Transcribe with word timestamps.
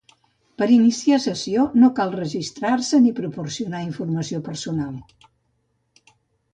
Per 0.61 0.67
iniciar 0.75 1.19
sessió 1.25 1.65
no 1.83 1.91
cal 2.01 2.15
registrar-se 2.21 3.03
ni 3.05 3.13
proporcionar 3.23 3.85
informació 3.93 4.45
personal. 4.51 5.01